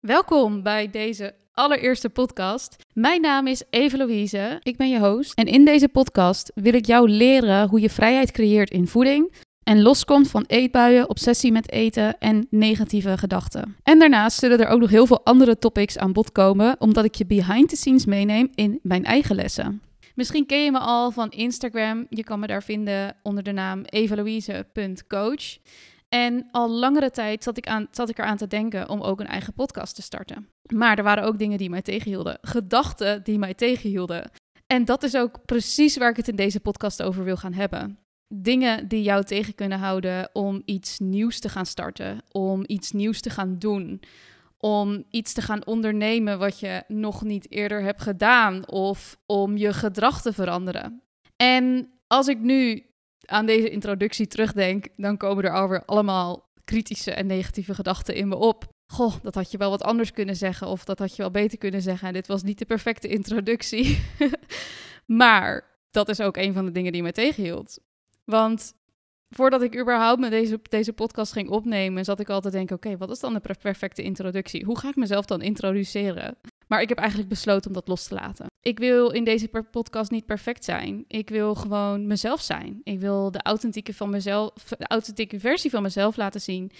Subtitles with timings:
[0.00, 2.76] Welkom bij deze allereerste podcast.
[2.92, 5.34] Mijn naam is Eve Louise, ik ben je host.
[5.34, 9.32] En in deze podcast wil ik jou leren hoe je vrijheid creëert in voeding
[9.62, 13.76] en loskomt van eetbuien, obsessie met eten en negatieve gedachten.
[13.82, 17.14] En daarnaast zullen er ook nog heel veel andere topics aan bod komen, omdat ik
[17.14, 19.82] je behind the scenes meeneem in mijn eigen lessen.
[20.14, 22.06] Misschien ken je me al van Instagram.
[22.08, 25.58] Je kan me daar vinden onder de naam evalouise.coach.
[26.10, 29.26] En al langere tijd zat ik, aan, zat ik eraan te denken om ook een
[29.26, 30.48] eigen podcast te starten.
[30.74, 32.38] Maar er waren ook dingen die mij tegenhielden.
[32.42, 34.30] Gedachten die mij tegenhielden.
[34.66, 37.98] En dat is ook precies waar ik het in deze podcast over wil gaan hebben.
[38.34, 43.20] Dingen die jou tegen kunnen houden om iets nieuws te gaan starten, om iets nieuws
[43.20, 44.02] te gaan doen,
[44.58, 49.72] om iets te gaan ondernemen wat je nog niet eerder hebt gedaan of om je
[49.72, 51.02] gedrag te veranderen.
[51.36, 52.89] En als ik nu
[53.24, 58.36] aan deze introductie terugdenk, dan komen er alweer allemaal kritische en negatieve gedachten in me
[58.36, 58.68] op.
[58.86, 61.58] Goh, dat had je wel wat anders kunnen zeggen of dat had je wel beter
[61.58, 62.08] kunnen zeggen.
[62.08, 64.00] En dit was niet de perfecte introductie.
[65.22, 67.78] maar dat is ook een van de dingen die me tegenhield.
[68.24, 68.74] Want
[69.28, 72.96] voordat ik überhaupt met deze, deze podcast ging opnemen, zat ik altijd te denken: oké,
[72.96, 74.64] wat is dan de perfecte introductie?
[74.64, 76.36] Hoe ga ik mezelf dan introduceren?
[76.66, 78.49] Maar ik heb eigenlijk besloten om dat los te laten.
[78.62, 81.04] Ik wil in deze podcast niet perfect zijn.
[81.08, 82.80] Ik wil gewoon mezelf zijn.
[82.82, 86.70] Ik wil de authentieke, van mezelf, de authentieke versie van mezelf laten zien.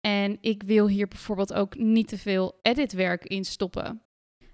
[0.00, 4.02] En ik wil hier bijvoorbeeld ook niet te veel editwerk in stoppen.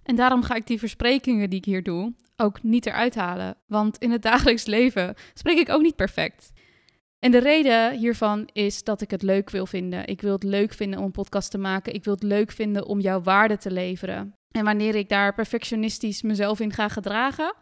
[0.03, 3.57] En daarom ga ik die versprekingen die ik hier doe ook niet eruit halen.
[3.67, 6.53] Want in het dagelijks leven spreek ik ook niet perfect.
[7.19, 10.07] En de reden hiervan is dat ik het leuk wil vinden.
[10.07, 11.95] Ik wil het leuk vinden om een podcast te maken.
[11.95, 14.35] Ik wil het leuk vinden om jouw waarde te leveren.
[14.53, 17.55] En wanneer ik daar perfectionistisch mezelf in ga gedragen,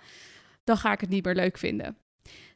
[0.64, 1.97] dan ga ik het niet meer leuk vinden.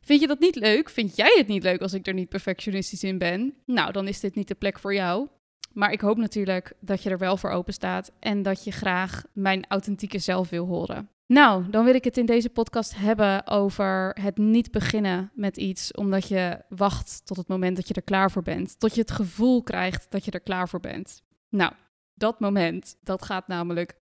[0.00, 0.90] Vind je dat niet leuk?
[0.90, 3.54] Vind jij het niet leuk als ik er niet perfectionistisch in ben?
[3.66, 5.28] Nou, dan is dit niet de plek voor jou.
[5.72, 9.22] Maar ik hoop natuurlijk dat je er wel voor open staat en dat je graag
[9.32, 11.08] mijn authentieke zelf wil horen.
[11.26, 15.92] Nou, dan wil ik het in deze podcast hebben over het niet beginnen met iets
[15.92, 18.78] omdat je wacht tot het moment dat je er klaar voor bent.
[18.78, 21.22] Tot je het gevoel krijgt dat je er klaar voor bent.
[21.48, 21.72] Nou,
[22.14, 23.94] dat moment, dat gaat namelijk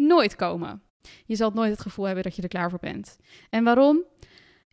[0.00, 0.82] nooit komen.
[1.24, 3.18] Je zal nooit het gevoel hebben dat je er klaar voor bent.
[3.50, 4.04] En waarom?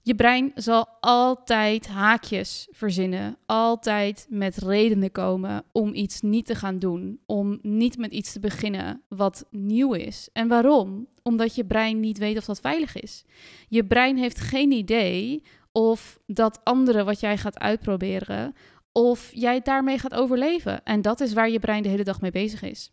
[0.07, 6.79] Je brein zal altijd haakjes verzinnen, altijd met redenen komen om iets niet te gaan
[6.79, 10.29] doen, om niet met iets te beginnen wat nieuw is.
[10.33, 11.07] En waarom?
[11.23, 13.23] Omdat je brein niet weet of dat veilig is.
[13.67, 18.53] Je brein heeft geen idee of dat andere wat jij gaat uitproberen,
[18.91, 20.83] of jij daarmee gaat overleven.
[20.83, 22.91] En dat is waar je brein de hele dag mee bezig is.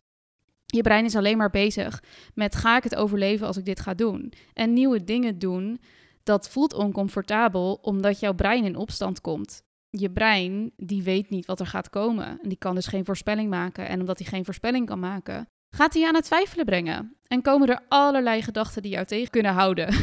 [0.74, 2.02] Je brein is alleen maar bezig
[2.34, 4.32] met ga ik het overleven als ik dit ga doen?
[4.52, 5.80] En nieuwe dingen doen,
[6.22, 9.62] dat voelt oncomfortabel omdat jouw brein in opstand komt.
[9.90, 12.26] Je brein, die weet niet wat er gaat komen.
[12.42, 13.88] En die kan dus geen voorspelling maken.
[13.88, 17.16] En omdat hij geen voorspelling kan maken, gaat hij aan het twijfelen brengen.
[17.26, 19.94] En komen er allerlei gedachten die jou tegen kunnen houden.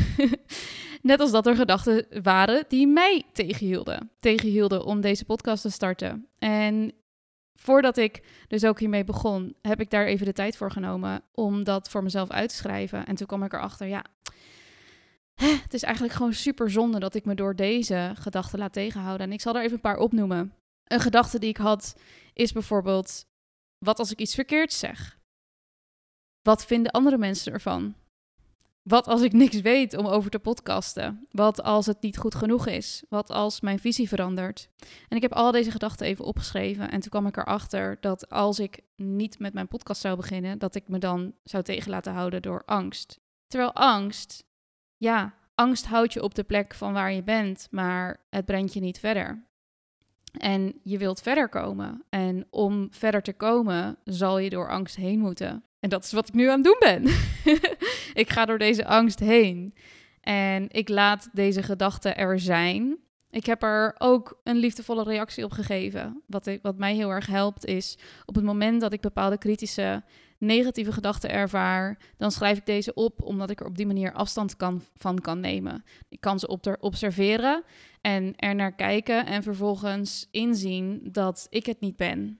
[1.01, 4.11] Net als dat er gedachten waren die mij tegenhielden.
[4.19, 6.27] Tegenhielden om deze podcast te starten.
[6.37, 6.93] En
[7.61, 11.63] voordat ik dus ook hiermee begon, heb ik daar even de tijd voor genomen om
[11.63, 13.05] dat voor mezelf uit te schrijven.
[13.05, 14.05] En toen kwam ik erachter, ja,
[15.63, 19.27] het is eigenlijk gewoon super zonde dat ik me door deze gedachten laat tegenhouden.
[19.27, 20.53] En ik zal er even een paar opnoemen.
[20.83, 21.95] Een gedachte die ik had
[22.33, 23.25] is bijvoorbeeld,
[23.77, 25.19] wat als ik iets verkeerds zeg?
[26.41, 27.95] Wat vinden andere mensen ervan?
[28.81, 31.27] Wat als ik niks weet om over te podcasten?
[31.31, 33.03] Wat als het niet goed genoeg is?
[33.09, 34.69] Wat als mijn visie verandert?
[35.07, 36.91] En ik heb al deze gedachten even opgeschreven.
[36.91, 40.75] En toen kwam ik erachter dat als ik niet met mijn podcast zou beginnen, dat
[40.75, 43.19] ik me dan zou tegen laten houden door angst.
[43.47, 44.43] Terwijl angst,
[44.97, 48.79] ja, angst houdt je op de plek van waar je bent, maar het brengt je
[48.79, 49.49] niet verder.
[50.37, 52.03] En je wilt verder komen.
[52.09, 55.63] En om verder te komen, zal je door angst heen moeten.
[55.79, 57.03] En dat is wat ik nu aan het doen ben.
[58.13, 59.73] ik ga door deze angst heen.
[60.21, 62.97] En ik laat deze gedachten er zijn.
[63.29, 66.21] Ik heb er ook een liefdevolle reactie op gegeven.
[66.27, 70.03] Wat, ik, wat mij heel erg helpt is op het moment dat ik bepaalde kritische,
[70.37, 74.55] negatieve gedachten ervaar, dan schrijf ik deze op omdat ik er op die manier afstand
[74.55, 75.83] kan, van kan nemen.
[76.09, 77.63] Ik kan ze observeren
[78.01, 82.39] en er naar kijken en vervolgens inzien dat ik het niet ben.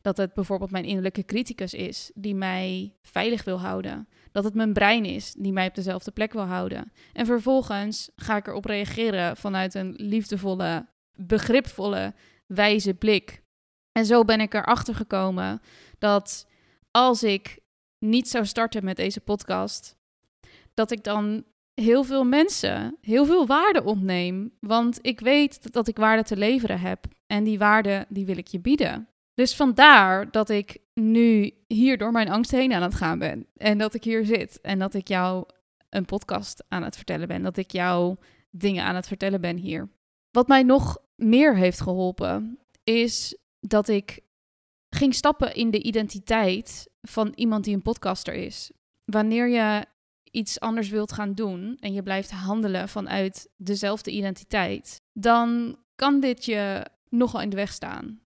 [0.00, 4.08] Dat het bijvoorbeeld mijn innerlijke criticus is die mij veilig wil houden.
[4.32, 6.92] Dat het mijn brein is die mij op dezelfde plek wil houden.
[7.12, 12.14] En vervolgens ga ik erop reageren vanuit een liefdevolle, begripvolle,
[12.46, 13.42] wijze blik.
[13.92, 15.60] En zo ben ik erachter gekomen
[15.98, 16.46] dat
[16.90, 17.58] als ik
[17.98, 19.96] niet zou starten met deze podcast,
[20.74, 21.44] dat ik dan
[21.74, 24.52] heel veel mensen heel veel waarde ontneem.
[24.60, 27.06] Want ik weet dat ik waarde te leveren heb.
[27.26, 29.08] En die waarde, die wil ik je bieden.
[29.36, 33.46] Dus vandaar dat ik nu hier door mijn angst heen aan het gaan ben.
[33.56, 34.60] En dat ik hier zit.
[34.60, 35.44] En dat ik jou
[35.88, 37.42] een podcast aan het vertellen ben.
[37.42, 38.16] Dat ik jou
[38.50, 39.88] dingen aan het vertellen ben hier.
[40.30, 44.20] Wat mij nog meer heeft geholpen, is dat ik
[44.90, 48.70] ging stappen in de identiteit van iemand die een podcaster is.
[49.04, 49.86] Wanneer je
[50.30, 56.44] iets anders wilt gaan doen en je blijft handelen vanuit dezelfde identiteit, dan kan dit
[56.44, 58.20] je nogal in de weg staan.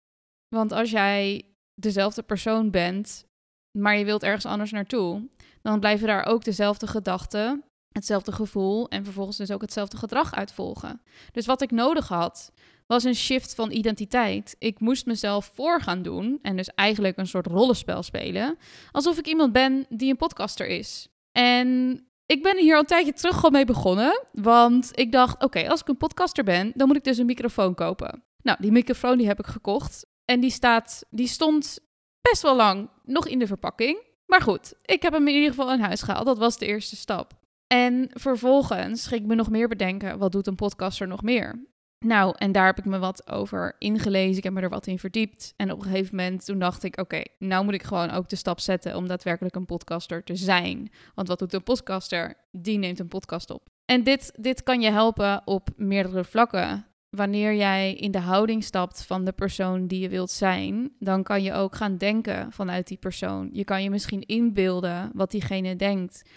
[0.49, 1.45] Want als jij
[1.75, 3.25] dezelfde persoon bent,
[3.71, 5.29] maar je wilt ergens anders naartoe,
[5.61, 11.01] dan blijven daar ook dezelfde gedachten, hetzelfde gevoel en vervolgens dus ook hetzelfde gedrag uitvolgen.
[11.31, 12.51] Dus wat ik nodig had,
[12.87, 14.55] was een shift van identiteit.
[14.59, 18.57] Ik moest mezelf voor gaan doen en dus eigenlijk een soort rollenspel spelen,
[18.91, 21.07] alsof ik iemand ben die een podcaster is.
[21.31, 25.69] En ik ben hier al een tijdje terug gewoon mee begonnen, want ik dacht, oké,
[25.69, 28.23] als ik een podcaster ben, dan moet ik dus een microfoon kopen.
[28.43, 31.79] Nou, die microfoon die heb ik gekocht en die, staat, die stond
[32.21, 34.05] best wel lang nog in de verpakking.
[34.25, 36.25] Maar goed, ik heb hem in ieder geval in huis gehaald.
[36.25, 37.33] Dat was de eerste stap.
[37.67, 41.65] En vervolgens ging ik me nog meer bedenken, wat doet een podcaster nog meer?
[42.05, 44.37] Nou, en daar heb ik me wat over ingelezen.
[44.37, 45.53] Ik heb me er wat in verdiept.
[45.55, 48.35] En op een gegeven moment toen dacht ik, oké, nou moet ik gewoon ook de
[48.35, 50.91] stap zetten om daadwerkelijk een podcaster te zijn.
[51.15, 52.33] Want wat doet een podcaster?
[52.51, 53.69] Die neemt een podcast op.
[53.85, 56.85] En dit, dit kan je helpen op meerdere vlakken.
[57.09, 61.43] Wanneer jij in de houding stapt van de persoon die je wilt zijn, dan kan
[61.43, 63.49] je ook gaan denken vanuit die persoon.
[63.51, 66.29] Je kan je misschien inbeelden wat diegene denkt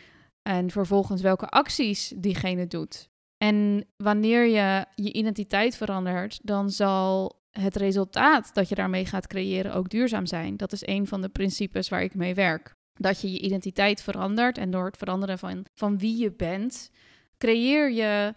[0.42, 3.08] en vervolgens welke acties diegene doet.
[3.36, 9.74] En wanneer je je identiteit verandert, dan zal het resultaat dat je daarmee gaat creëren
[9.74, 10.56] ook duurzaam zijn.
[10.56, 12.74] Dat is een van de principes waar ik mee werk.
[12.94, 16.90] Dat je je identiteit verandert en door het veranderen van, van wie je bent,
[17.38, 18.34] creëer je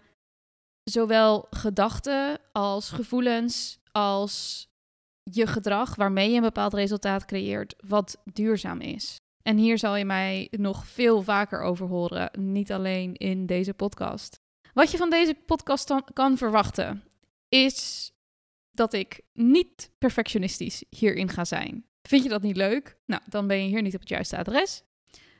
[0.84, 4.66] zowel gedachten als gevoelens als
[5.22, 9.20] je gedrag waarmee je een bepaald resultaat creëert wat duurzaam is.
[9.42, 14.40] En hier zal je mij nog veel vaker over horen, niet alleen in deze podcast.
[14.72, 17.02] Wat je van deze podcast dan kan verwachten,
[17.48, 18.10] is
[18.70, 21.86] dat ik niet perfectionistisch hierin ga zijn.
[22.02, 22.96] Vind je dat niet leuk?
[23.06, 24.82] Nou, dan ben je hier niet op het juiste adres.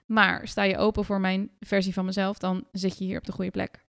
[0.07, 3.33] Maar sta je open voor mijn versie van mezelf, dan zit je hier op de
[3.33, 3.84] goede plek.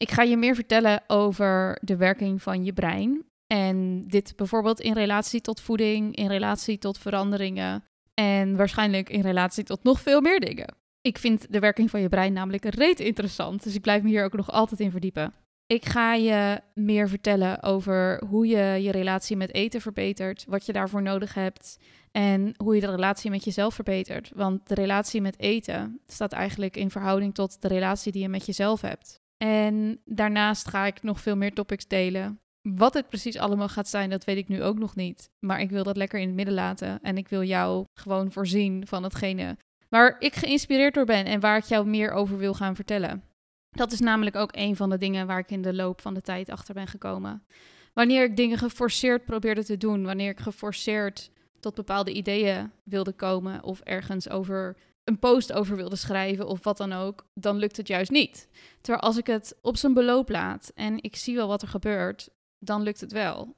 [0.00, 3.24] Ik ga je meer vertellen over de werking van je brein.
[3.46, 9.64] En dit bijvoorbeeld in relatie tot voeding, in relatie tot veranderingen en waarschijnlijk in relatie
[9.64, 10.74] tot nog veel meer dingen.
[11.00, 14.24] Ik vind de werking van je brein namelijk reet interessant, dus ik blijf me hier
[14.24, 15.34] ook nog altijd in verdiepen.
[15.66, 20.72] Ik ga je meer vertellen over hoe je je relatie met eten verbetert, wat je
[20.72, 21.78] daarvoor nodig hebt
[22.12, 24.30] en hoe je de relatie met jezelf verbetert.
[24.34, 28.46] Want de relatie met eten staat eigenlijk in verhouding tot de relatie die je met
[28.46, 29.19] jezelf hebt.
[29.44, 32.40] En daarnaast ga ik nog veel meer topics delen.
[32.68, 35.30] Wat het precies allemaal gaat zijn, dat weet ik nu ook nog niet.
[35.38, 37.00] Maar ik wil dat lekker in het midden laten.
[37.02, 39.56] En ik wil jou gewoon voorzien van hetgene
[39.90, 43.24] waar ik geïnspireerd door ben en waar ik jou meer over wil gaan vertellen.
[43.70, 46.20] Dat is namelijk ook een van de dingen waar ik in de loop van de
[46.20, 47.44] tijd achter ben gekomen.
[47.92, 53.62] Wanneer ik dingen geforceerd probeerde te doen, wanneer ik geforceerd tot bepaalde ideeën wilde komen
[53.62, 57.88] of ergens over een post over wilde schrijven of wat dan ook, dan lukt het
[57.88, 58.48] juist niet.
[58.80, 62.28] Terwijl als ik het op zijn beloop laat en ik zie wel wat er gebeurt,
[62.58, 63.56] dan lukt het wel.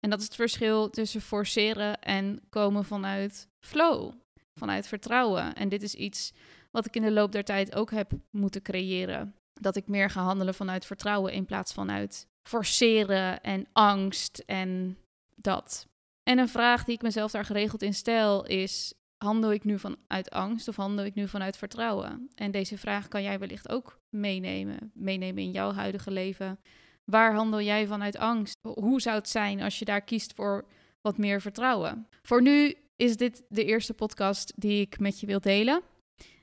[0.00, 4.12] En dat is het verschil tussen forceren en komen vanuit flow
[4.54, 5.54] vanuit vertrouwen.
[5.54, 6.32] En dit is iets
[6.70, 9.34] wat ik in de loop der tijd ook heb moeten creëren.
[9.52, 14.98] Dat ik meer ga handelen vanuit vertrouwen in plaats van uit forceren en angst en
[15.36, 15.86] dat.
[16.22, 20.30] En een vraag die ik mezelf daar geregeld in stel is: handel ik nu vanuit
[20.30, 22.30] angst of handel ik nu vanuit vertrouwen?
[22.34, 26.58] En deze vraag kan jij wellicht ook meenemen, meenemen in jouw huidige leven.
[27.04, 28.58] Waar handel jij vanuit angst?
[28.62, 30.64] Hoe zou het zijn als je daar kiest voor
[31.00, 32.08] wat meer vertrouwen?
[32.22, 35.82] Voor nu is dit de eerste podcast die ik met je wil delen.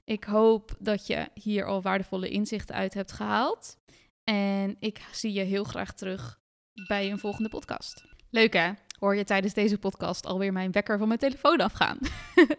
[0.03, 3.77] Ik hoop dat je hier al waardevolle inzichten uit hebt gehaald.
[4.23, 6.39] En ik zie je heel graag terug
[6.87, 8.05] bij een volgende podcast.
[8.29, 8.71] Leuk hè?
[9.01, 11.97] Hoor je tijdens deze podcast alweer mijn wekker van mijn telefoon afgaan?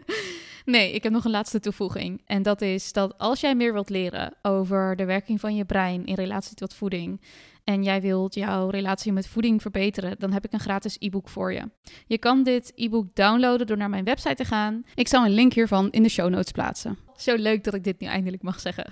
[0.65, 2.23] nee, ik heb nog een laatste toevoeging.
[2.27, 6.05] En dat is dat als jij meer wilt leren over de werking van je brein
[6.05, 7.21] in relatie tot voeding
[7.65, 11.53] en jij wilt jouw relatie met voeding verbeteren, dan heb ik een gratis e-book voor
[11.53, 11.71] je.
[12.07, 14.83] Je kan dit e-book downloaden door naar mijn website te gaan.
[14.95, 16.99] Ik zal een link hiervan in de show notes plaatsen.
[17.17, 18.87] Zo leuk dat ik dit nu eindelijk mag zeggen.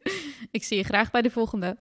[0.50, 1.76] ik zie je graag bij de volgende.